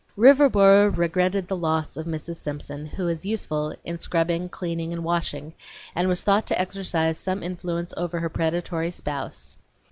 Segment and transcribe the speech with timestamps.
[0.17, 2.37] Riverboro regretted the loss of Mrs.
[2.37, 5.53] Simpson, who was useful in scrubbing, cleaning, and washing,
[5.93, 9.59] and was thought to exercise some influence over her predatory spouse.